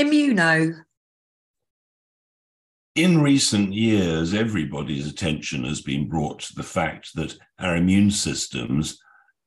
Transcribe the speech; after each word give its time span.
Immuno. 0.00 0.82
In 2.94 3.20
recent 3.20 3.74
years, 3.74 4.32
everybody's 4.32 5.06
attention 5.06 5.64
has 5.64 5.82
been 5.82 6.08
brought 6.08 6.40
to 6.40 6.54
the 6.54 6.62
fact 6.62 7.14
that 7.16 7.36
our 7.58 7.76
immune 7.76 8.10
systems 8.10 8.98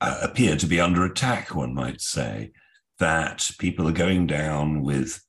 uh, 0.00 0.18
appear 0.22 0.56
to 0.56 0.66
be 0.66 0.80
under 0.80 1.04
attack, 1.04 1.54
one 1.54 1.72
might 1.72 2.00
say, 2.00 2.50
that 2.98 3.48
people 3.60 3.86
are 3.86 3.92
going 3.92 4.26
down 4.26 4.82
with, 4.82 5.24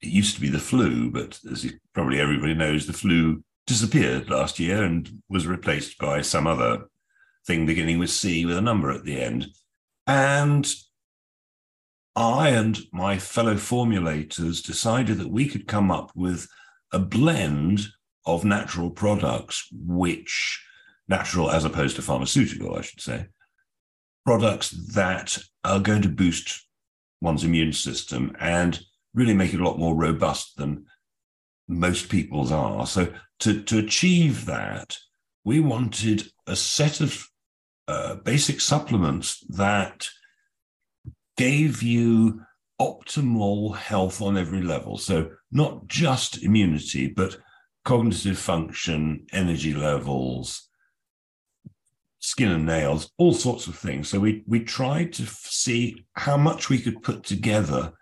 it 0.00 0.08
used 0.08 0.34
to 0.36 0.40
be 0.40 0.48
the 0.48 0.58
flu, 0.58 1.10
but 1.10 1.38
as 1.50 1.70
probably 1.92 2.18
everybody 2.18 2.54
knows, 2.54 2.86
the 2.86 2.92
flu 2.94 3.44
disappeared 3.66 4.30
last 4.30 4.58
year 4.58 4.82
and 4.82 5.20
was 5.28 5.46
replaced 5.46 5.98
by 5.98 6.22
some 6.22 6.46
other 6.46 6.86
thing 7.46 7.66
beginning 7.66 7.98
with 7.98 8.10
C 8.10 8.46
with 8.46 8.56
a 8.56 8.62
number 8.62 8.90
at 8.90 9.04
the 9.04 9.20
end. 9.20 9.48
And 10.06 10.66
I 12.18 12.48
and 12.48 12.80
my 12.92 13.16
fellow 13.16 13.54
formulators 13.54 14.60
decided 14.60 15.18
that 15.18 15.30
we 15.30 15.48
could 15.48 15.68
come 15.68 15.88
up 15.88 16.10
with 16.16 16.48
a 16.92 16.98
blend 16.98 17.86
of 18.26 18.44
natural 18.44 18.90
products, 18.90 19.68
which 19.72 20.60
natural 21.06 21.48
as 21.48 21.64
opposed 21.64 21.94
to 21.94 22.02
pharmaceutical, 22.02 22.74
I 22.74 22.80
should 22.80 23.00
say, 23.00 23.26
products 24.26 24.70
that 24.94 25.38
are 25.62 25.78
going 25.78 26.02
to 26.02 26.08
boost 26.08 26.66
one's 27.20 27.44
immune 27.44 27.72
system 27.72 28.34
and 28.40 28.80
really 29.14 29.34
make 29.34 29.54
it 29.54 29.60
a 29.60 29.64
lot 29.64 29.78
more 29.78 29.94
robust 29.94 30.56
than 30.56 30.86
most 31.68 32.08
people's 32.08 32.50
are. 32.50 32.84
So 32.88 33.12
to, 33.40 33.62
to 33.62 33.78
achieve 33.78 34.44
that, 34.46 34.98
we 35.44 35.60
wanted 35.60 36.24
a 36.48 36.56
set 36.56 37.00
of 37.00 37.28
uh, 37.86 38.16
basic 38.16 38.60
supplements 38.60 39.38
that 39.50 40.08
gave 41.38 41.82
you 41.84 42.42
optimal 42.80 43.74
health 43.76 44.20
on 44.20 44.36
every 44.36 44.60
level. 44.60 44.98
So, 44.98 45.30
not 45.50 45.86
just 45.86 46.42
immunity, 46.42 47.08
but 47.08 47.38
cognitive 47.84 48.38
function, 48.38 49.24
energy 49.32 49.72
levels, 49.72 50.68
skin 52.18 52.50
and 52.50 52.66
nails, 52.66 53.10
all 53.16 53.32
sorts 53.32 53.68
of 53.68 53.76
things. 53.76 54.08
So, 54.08 54.20
we, 54.20 54.42
we 54.46 54.60
tried 54.60 55.12
to 55.14 55.26
see 55.26 56.04
how 56.14 56.36
much 56.36 56.68
we 56.68 56.80
could 56.80 57.02
put 57.02 57.22
together 57.22 57.92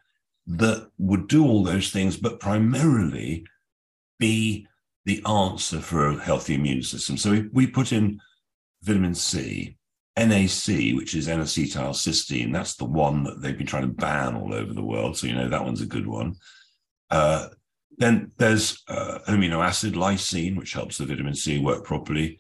that 0.49 0.89
would 0.99 1.29
do 1.29 1.47
all 1.47 1.63
those 1.63 1.91
things, 1.91 2.17
but 2.17 2.41
primarily 2.41 3.45
be 4.19 4.67
the 5.05 5.23
answer 5.27 5.81
for 5.81 6.09
a 6.09 6.19
healthy 6.19 6.55
immune 6.55 6.83
system. 6.83 7.17
So, 7.17 7.31
we, 7.31 7.49
we 7.53 7.67
put 7.67 7.93
in 7.93 8.19
vitamin 8.83 9.15
C, 9.15 9.77
NAC, 10.17 10.95
which 10.97 11.15
is 11.15 11.29
N-acetylcysteine, 11.29 12.53
that's 12.53 12.77
the 12.77 12.87
one 12.87 13.25
that 13.25 13.43
they've 13.43 13.57
been 13.57 13.67
trying 13.67 13.83
to 13.83 13.89
ban 13.89 14.35
all 14.35 14.55
over 14.55 14.73
the 14.73 14.85
world. 14.85 15.17
So, 15.17 15.27
you 15.27 15.35
know, 15.35 15.49
that 15.49 15.65
one's 15.65 15.83
a 15.83 15.87
good 15.87 16.07
one. 16.07 16.37
Uh, 17.11 17.49
then 17.99 18.33
there's 18.39 18.83
uh, 18.89 19.19
amino 19.29 19.65
acid 19.65 19.95
lysine, 19.95 20.57
which 20.57 20.73
helps 20.73 20.99
the 20.99 21.07
vitamin 21.07 21.35
C 21.35 21.59
work 21.59 21.85
properly, 21.85 22.39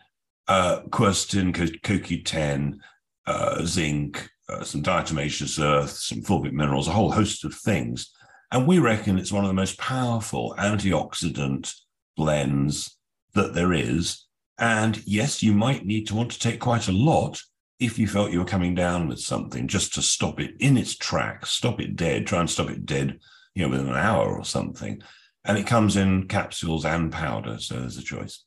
uh, 0.48 0.80
quercetin, 0.88 1.54
CoQ10, 1.54 2.78
uh, 3.26 3.64
zinc, 3.64 4.28
uh, 4.48 4.62
some 4.62 4.82
diatomaceous 4.82 5.62
earth, 5.62 5.90
some 5.90 6.22
fulvic 6.22 6.52
minerals, 6.52 6.88
a 6.88 6.92
whole 6.92 7.10
host 7.10 7.44
of 7.44 7.54
things. 7.54 8.12
And 8.52 8.66
we 8.66 8.78
reckon 8.78 9.18
it's 9.18 9.32
one 9.32 9.44
of 9.44 9.48
the 9.48 9.54
most 9.54 9.78
powerful 9.78 10.54
antioxidant 10.58 11.74
blends 12.16 12.96
that 13.34 13.54
there 13.54 13.72
is. 13.72 14.26
And 14.58 15.02
yes, 15.06 15.42
you 15.42 15.52
might 15.52 15.84
need 15.84 16.06
to 16.06 16.14
want 16.14 16.30
to 16.32 16.38
take 16.38 16.60
quite 16.60 16.88
a 16.88 16.92
lot 16.92 17.42
if 17.78 17.98
you 17.98 18.08
felt 18.08 18.32
you 18.32 18.38
were 18.38 18.44
coming 18.46 18.74
down 18.74 19.08
with 19.08 19.20
something, 19.20 19.68
just 19.68 19.94
to 19.94 20.02
stop 20.02 20.40
it 20.40 20.54
in 20.60 20.78
its 20.78 20.96
tracks, 20.96 21.50
stop 21.50 21.80
it 21.80 21.94
dead, 21.94 22.26
try 22.26 22.40
and 22.40 22.48
stop 22.48 22.70
it 22.70 22.86
dead, 22.86 23.18
you 23.54 23.62
know, 23.62 23.68
within 23.68 23.88
an 23.88 23.96
hour 23.96 24.36
or 24.36 24.44
something. 24.44 25.02
And 25.44 25.58
it 25.58 25.66
comes 25.66 25.96
in 25.96 26.26
capsules 26.26 26.84
and 26.84 27.12
powder, 27.12 27.58
so 27.58 27.78
there's 27.78 27.98
a 27.98 28.02
choice. 28.02 28.45